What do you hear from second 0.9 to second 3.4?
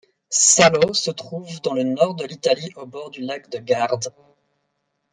se trouve dans le nord de l'Italie au bord du